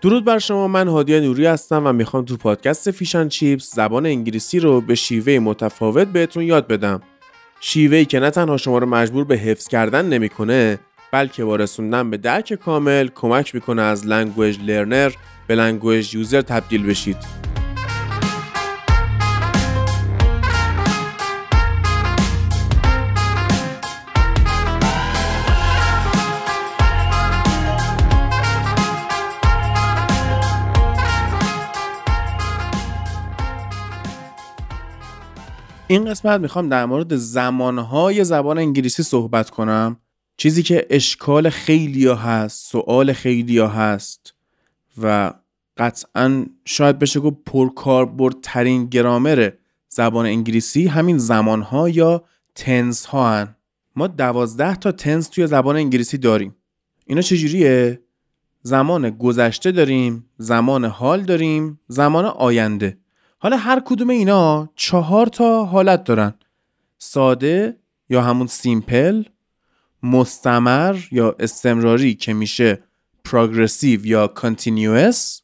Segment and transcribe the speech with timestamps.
[0.00, 0.68] درود بر شما.
[0.68, 4.94] من هادی نوری هستم و می‌خوام تو پادکست Fish and Chips زبان انگلیسی رو به
[4.94, 7.00] شیوه متفاوت بهتون یاد بدم.
[7.60, 10.78] شیوهی که نه تنها شما رو مجبور به حفظ کردن نمی‌کنه
[11.12, 11.56] بلکه با
[12.10, 15.12] به درک کامل کمک می‌کنه از language learner
[15.46, 17.49] به language user تبدیل بشید.
[35.90, 39.96] این قسمت می‌خوام در مورد زمانهای زبان انگلیسی صحبت کنم
[40.36, 44.34] چیزی که اشکال خیلی ها هست سوال خیلی ها هست
[45.02, 45.32] و
[45.76, 49.52] قطعا شاید بشه گفت پرکاربردترین گرامر
[49.88, 53.56] زبان انگلیسی همین زمانها یا تنس ها هن.
[53.96, 56.56] ما دوازده تا تنس توی زبان انگلیسی داریم
[57.06, 58.00] اینا چجوریه؟
[58.62, 62.98] زمان گذشته داریم زمان حال داریم زمان آینده
[63.42, 66.34] حالا هر کدوم اینا چهار تا حالت دارن.
[66.98, 67.76] ساده
[68.08, 69.24] یا همون simple
[70.02, 72.82] مستمر یا استمراری که میشه
[73.24, 75.40] progressive یا continuous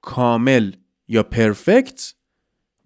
[0.00, 0.72] کامل
[1.08, 2.14] یا perfect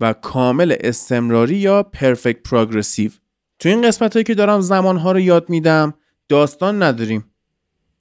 [0.00, 3.10] و کامل استمراری یا perfect progressive.
[3.58, 5.94] تو این قسمت هایی که دارم زمانها رو یاد میدم
[6.28, 7.24] داستان نداریم.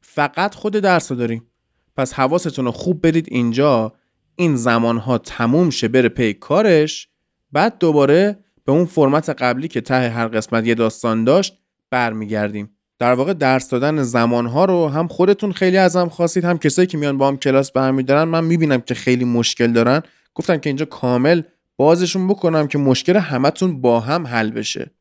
[0.01, 1.47] فقط خود درس رو داریم.
[1.95, 3.93] پس حواستون رو خوب برید اینجا.
[4.39, 7.07] این زمانها تموم شه بره پی کارش.
[7.51, 11.57] بعد دوباره به اون فرمت قبلی که ته هر قسمت یه داستان داشت
[11.89, 12.69] برمیگردیم.
[12.99, 17.17] در واقع درس دادن زمانها رو هم خودتون خیلی ازم خواستید هم کسایی که میان
[17.17, 18.23] با هم کلاس برمیدارن.
[18.23, 20.01] من می‌بینم که خیلی مشکل دارن.
[20.35, 21.41] گفتم که اینجا کامل
[21.77, 24.91] بازشون بکنم که مشکل همتون با هم حل بشه.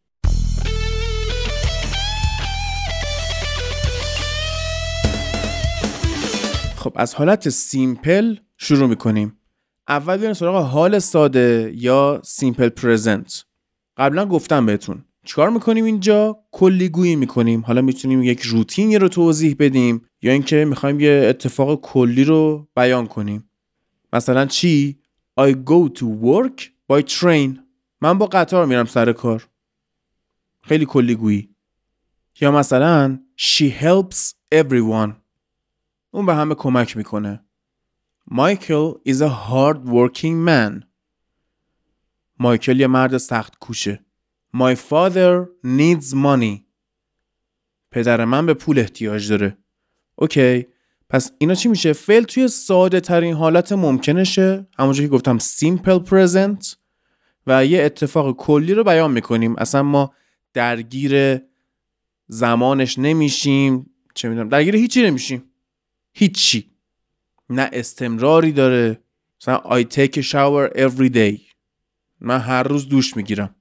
[6.77, 9.39] خب از حالت سیمپل شروع می‌کنیم.
[9.89, 13.45] اول بیاین سراغ حال ساده یا سیمپل پرزنت
[13.97, 15.05] قبلا گفتم بهتون.
[15.25, 17.61] چیکار می‌کنیم اینجا؟ کلی گویی می‌کنیم.
[17.61, 23.07] حالا می‌تونیم یک روتینی رو توضیح بدیم یا اینکه می‌خوایم یه اتفاق کلی رو بیان
[23.07, 23.51] کنیم.
[24.13, 24.99] مثلا چی؟
[25.41, 27.59] I go to work by train.
[28.01, 29.49] من با قطار میرم سر کار.
[30.63, 31.55] خیلی کلی گویی.
[32.41, 35.13] یا مثلا she helps everyone.
[36.11, 37.45] اون به همه کمک می‌کنه.
[38.31, 40.85] مایکل is a hard working man.
[42.39, 44.05] مایکل یه مرد سخت کوشه.
[44.57, 46.61] My father needs money.
[47.91, 49.59] پدر من به پول احتیاج داره.
[50.15, 50.67] اوکی.
[51.09, 54.67] پس اینا چی میشه؟ فعل توی ساده ترین حالت ممکنشه.
[54.79, 56.77] همونجور که گفتم simple present
[57.47, 59.57] و یه اتفاق کلی رو بیان می‌کنیم.
[59.57, 60.13] اصلا ما
[60.55, 61.43] درگیر
[62.27, 63.91] زمانش نمیشیم.
[64.15, 65.43] چه می‌دونم درگیر هیچی نمیشیم.
[66.13, 66.71] هیچی.
[67.51, 69.03] نه استمراری داره.
[69.41, 71.41] مثلا I take a shower every day.
[72.21, 73.55] من هر روز دوش می‌گیرم.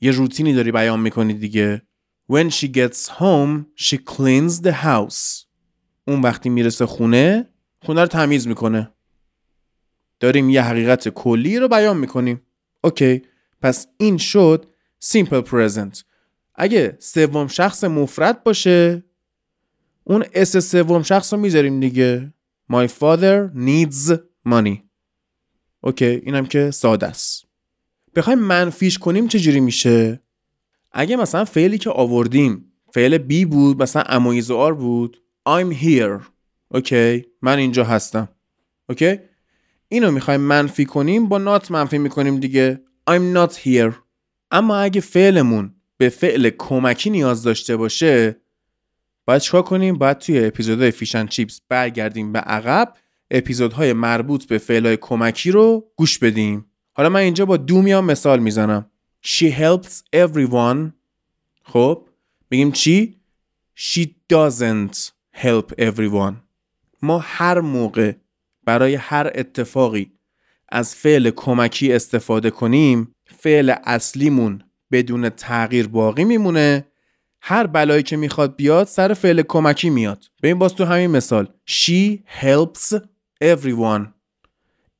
[0.00, 1.82] یه روتینی داری بیان می‌کنی دیگه.
[2.32, 5.46] When she gets home she cleans the house.
[6.08, 7.48] اون وقتی می‌رسه خونه
[7.82, 8.90] خونه رو تمیز می‌کنه.
[10.20, 12.42] داریم یه حقیقت کلی رو بیان می‌کنیم.
[12.84, 13.22] okay
[13.60, 14.66] پس این شد
[15.04, 16.02] simple present.
[16.54, 19.04] اگه سوم شخص مفرد باشه
[20.04, 22.32] اون s سوم شخص رو می‌ذاریم دیگه.
[22.72, 24.12] My father needs
[24.48, 24.76] money.
[25.80, 27.44] okay اینم که ساده است.
[28.14, 30.20] بخوایم منفیش کنیم چجوری میشه؟
[30.92, 36.22] اگه مثلا فعلی که آوردیم فعل be بود مثلا am is are بود I'm here.
[36.68, 38.28] okay من اینجا هستم.
[38.88, 39.18] okay
[39.88, 42.80] اینو می‌خوایم منفی کنیم با not منفی می‌کنیم دیگه.
[43.10, 43.92] I'm not here.
[44.50, 48.36] اما اگه فعلمون به فعل کمکی نیاز داشته باشه
[49.26, 52.94] باید چیکار کنیم؟ باید توی اپیزودهای Fish and Chips برگردیم به عقب
[53.30, 56.66] اپیزودهای مربوط به فعلهای کمکی رو گوش بدیم.
[56.92, 58.90] حالا من اینجا با do میام مثال می‌زنم.
[59.26, 60.92] She helps everyone.
[61.62, 62.08] خب
[62.50, 63.20] میگیم چی؟
[63.76, 65.10] She doesn't
[65.42, 66.34] help everyone.
[67.02, 68.12] ما هر موقع
[68.64, 70.12] برای هر اتفاقی
[70.68, 74.62] از فعل کمکی استفاده کنیم فعل اصلیمون
[74.92, 76.86] بدون تغییر باقی میمونه.
[77.46, 80.24] هر بلایی که می‌خواد بیاد سر فعل کمکی میاد.
[80.42, 81.48] این باز تو همین مثال.
[81.70, 82.96] She helps
[83.44, 84.06] everyone.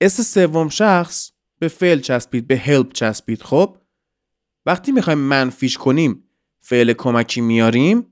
[0.00, 3.42] اس سوم شخص به فعل چسبید به help چسبید.
[3.42, 3.76] خب
[4.66, 6.24] وقتی می‌خوایم منفیش کنیم
[6.60, 8.06] فعل کمکی میاریم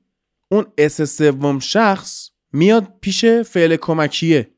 [0.49, 4.50] اون اس سوم شخص میاد پیش فعل کمکیه.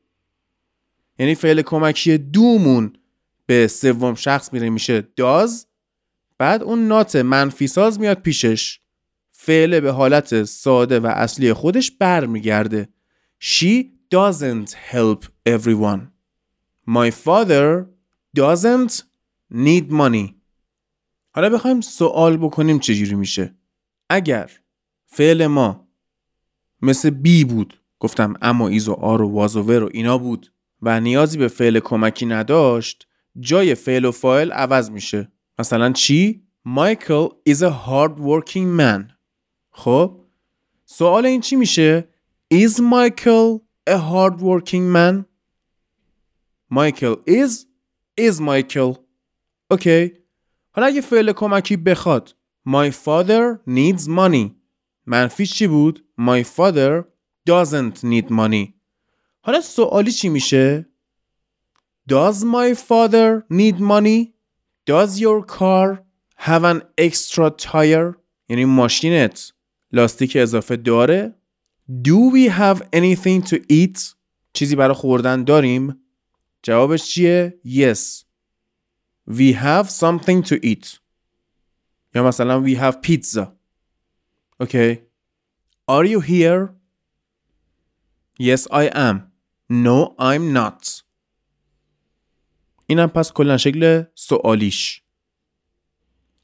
[1.19, 2.93] یعنی فعل کمکی دومون
[3.45, 5.67] به سوم شخص میره میشه داز
[6.37, 8.79] بعد اون نات منفی ساز میاد پیشش.
[9.45, 12.89] فعل به حالت ساده و اصلی خودش برمیگرده.
[13.43, 16.01] She doesn't help everyone.
[16.87, 17.85] My father
[18.37, 19.03] doesn't
[19.53, 20.33] need money.
[21.31, 23.55] حالا بخوایم سوال بکنیم چجوری میشه.
[24.09, 24.51] اگر
[25.05, 25.87] فعل ما
[26.81, 30.51] مثل بی بود گفتم اما ایز و آر و واز و ور و اینا بود
[30.81, 33.07] و نیازی به فعل کمکی نداشت
[33.39, 35.31] جای فعل و فایل عوض میشه.
[35.59, 39.14] مثلا چی؟ Michael is a hard working man.
[39.75, 40.19] خب
[40.85, 42.07] سوال این چی میشه؟
[42.53, 45.25] Is Michael a hard working man?
[46.69, 47.65] Michael is
[48.17, 48.97] is Michael
[49.71, 50.11] اوکی
[50.71, 52.35] حالا اگه فعل کمکی بخواد
[52.67, 54.51] My father needs money
[55.05, 57.03] منفیش چی بود؟ My father
[57.49, 58.73] doesn't need money
[59.41, 60.89] حالا سوالی چی میشه؟
[62.09, 64.33] Does my father need money?
[64.85, 66.03] Does your car
[66.37, 68.15] have an extra tire?
[68.49, 69.54] یعنی ماشینت
[69.91, 71.35] لاستیک اضافه داره؟
[71.89, 73.99] Do we have anything to eat?
[74.53, 75.99] چیزی برای خوردن داریم؟
[76.63, 78.25] جوابش چیه؟ Yes.
[79.29, 80.99] We have something to eat.
[82.15, 83.47] یا مثلا we have pizza.
[84.63, 84.97] Okay.
[85.87, 86.75] Are you here?
[88.39, 89.17] Yes, I am.
[89.69, 91.01] No, I'm not.
[92.87, 95.01] اینم پس کلا شکل سوالیش.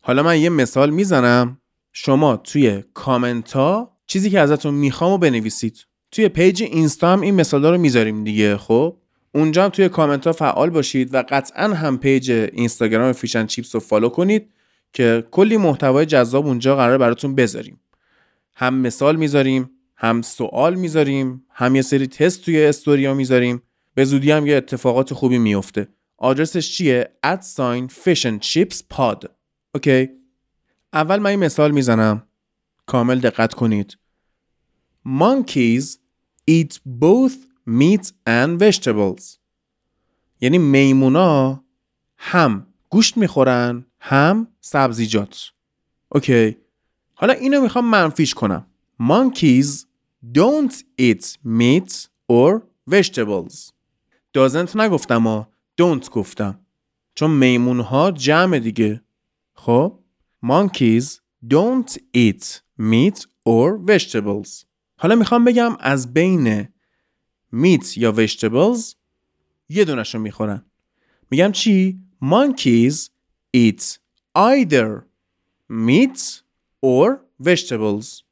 [0.02, 1.61] حالا من یه مثال می‌زنم
[1.94, 5.86] شما توی کامنت ها چیزی که ازتون می‌خوام و بنویسید.
[6.12, 8.98] توی پیج اینستا هم این مثال رو می‌ذاریم دیگه خب؟
[9.36, 13.75] اونجا هم توی کامنت ها فعال باشید و قطعا هم پیج اینستاگرام Fish and Chips
[13.76, 14.50] رو فالو کنید
[14.94, 17.80] که کلی محتوای جذاب اونجا قرار براتون بذاریم.
[18.56, 23.62] هم مثال می‌ذاریم هم سوال می‌ذاریم هم یه سری تست توی استوریا می‌ذاریم.
[23.96, 25.88] به زودی هم یه اتفاقات خوبی میفته
[26.18, 29.36] آدرسش چیه؟ at sign Fish and Chips Pod
[29.75, 30.10] okay
[30.94, 32.28] اول من این مثال می‌زنم.
[32.86, 33.98] کامل دقت کنید.
[35.06, 35.86] Monkeys
[36.50, 37.36] eat both
[37.68, 39.38] meat and vegetables.
[40.42, 41.64] یعنی میمونا
[42.18, 45.52] هم گوشت می‌خورن هم سبزیجات.
[46.10, 46.58] اوکی.
[47.14, 48.66] حالا اینو می‌خوام منفیش کنم.
[49.02, 49.86] Monkeys
[50.38, 53.72] don't eat meat or vegetables.
[54.38, 55.46] doesn't نگفتم و
[55.82, 56.60] don't گفتم.
[57.16, 59.02] چون میمون ها جمع دیگه.
[59.54, 60.00] خب؟
[60.44, 64.66] Monkeys don't eat meat or vegetables
[64.98, 66.64] حالا می‌خوام بگم از بین
[67.54, 68.96] meat یا vegetables
[69.70, 70.66] یه دونش رو می‌خورن
[71.32, 73.10] میگم چی؟ monkeys
[73.58, 73.84] eat
[74.38, 75.02] either
[75.70, 76.42] meat
[76.86, 78.24] or vegetables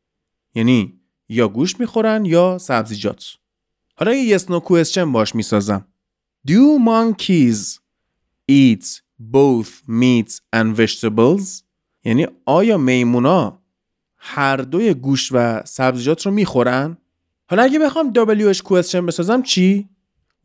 [0.55, 3.25] یعنی یا گوشت می‌خورن یا سبزیجات
[3.95, 5.85] حالا یه yes no question باش می‌سازم
[6.47, 7.79] Do monkeys
[8.51, 11.68] eat both meat and vegetables
[12.03, 13.61] یعنی آیا میمونا
[14.17, 16.97] هر دوی گوشت و سبزیجات رو می‌خورن؟
[17.49, 19.89] حالا اگه بخوام WH question بسازم چی؟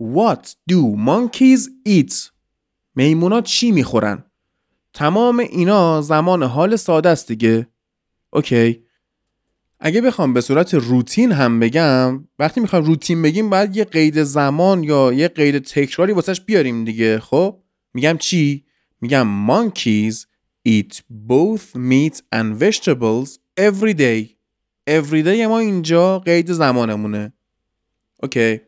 [0.02, 2.14] What do monkeys eat?
[2.94, 4.24] میمونا چی می‌خورن؟
[4.94, 7.66] تمام اینا زمان حال ساده است دیگه.
[8.30, 8.82] اوکی.
[9.80, 14.84] اگه بخوام به صورت روتین هم بگم وقتی می‌خوام روتین بگیم باید یه قید زمان
[14.84, 17.58] یا یه قید تکراری واسش بیاریم دیگه خب؟
[17.94, 18.64] میگم چی؟
[19.00, 20.33] میگم monkeys
[20.69, 24.37] eat both meat and vegetables every day.
[24.87, 27.32] Every day ما اینجا قید زمانمونه.
[28.22, 28.60] اوکی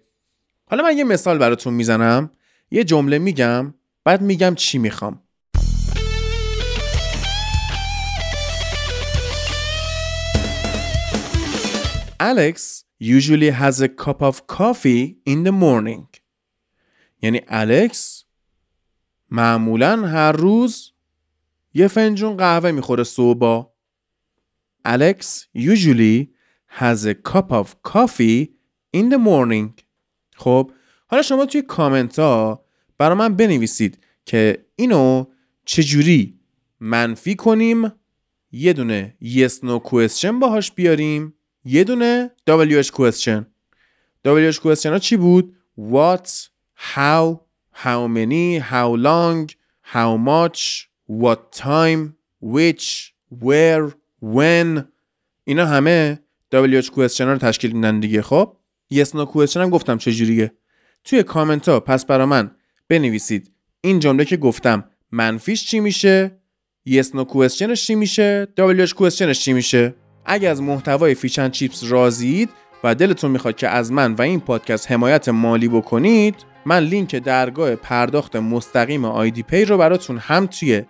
[0.70, 2.30] حالا من یه مثال براتون می‌زنم.
[2.70, 5.22] یه جمله میگم بعد میگم چی می‌خوام.
[12.20, 16.20] Alex usually has a cup of coffee in the morning.
[17.22, 18.24] یعنی الکس
[19.30, 20.92] معمولا هر روز
[21.76, 23.64] یه فنجون قهوه می‌خوره صبح.
[24.84, 25.18] Alex
[25.54, 26.28] usually
[26.80, 28.50] has a cup of coffee
[28.96, 29.84] in the morning.
[30.36, 30.72] خب
[31.06, 32.64] حالا شما توی کامنت ها
[32.98, 35.24] برای من بنویسید که اینو
[35.64, 36.40] چجوری
[36.80, 37.92] منفی کنیم
[38.52, 43.44] یه دونه yes no question باهاش بیاریم یه دونه WH question
[44.26, 46.28] WH question ها چی بود؟ What,
[46.94, 47.40] how,
[47.84, 49.50] how many, how long,
[49.94, 54.84] how much, what time, which, where, when.
[55.44, 56.20] اینا همه
[56.54, 58.56] WH question رو تشکیل میدن دیگه خب؟
[58.94, 60.52] Yes no question هم گفتم چجوریه
[61.04, 62.50] توی کامنت ها پس برا من
[62.88, 64.84] بنویسید این جمله که گفتم.
[65.12, 66.38] منفیش چی میشه؟
[66.88, 69.94] Yes no questionش چی میشه؟ WH questionش چی میشه؟
[70.24, 72.50] اگر از محتوای Fish and Chips راضیید
[72.84, 76.34] و دلتون می‌خواد که از من و این پادکست حمایت مالی بکنید
[76.66, 80.82] من لینک درگاه پرداخت مستقیم IDPay رو براتون هم توی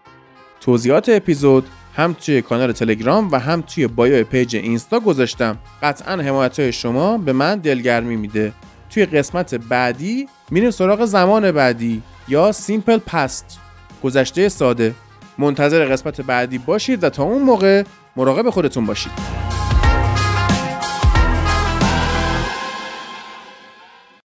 [0.61, 1.67] توضیحات اپیزود
[1.97, 5.59] هم توی کانال تلگرام و هم توی بایو پیج اینستا گذاشتم.
[5.83, 8.53] قطعا حمایت شما به من دلگرمی میده.
[8.91, 13.59] توی قسمت بعدی میریم سراغ زمان بعدی یا سیمپل پست
[14.03, 14.95] گذشته ساده.
[15.39, 17.85] منتظر قسمت بعدی باشید و تا اون موقع
[18.17, 19.56] مراقب خودتون باشید.